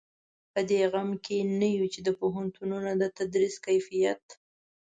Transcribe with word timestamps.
په 0.53 0.59
دې 0.69 0.81
غم 0.91 1.09
کې 1.25 1.37
نه 1.59 1.67
یو 1.77 1.85
چې 1.93 1.99
د 2.03 2.09
پوهنتونونو 2.19 2.89
د 3.01 3.03
تدریس 3.17 3.55
کیفیت. 3.65 4.23